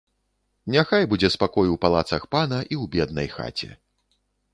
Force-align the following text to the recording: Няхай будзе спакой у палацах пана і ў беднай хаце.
Няхай 0.75 1.03
будзе 1.11 1.29
спакой 1.35 1.67
у 1.73 1.77
палацах 1.85 2.25
пана 2.37 2.59
і 2.65 2.75
ў 2.79 2.89
беднай 2.97 3.27
хаце. 3.35 3.71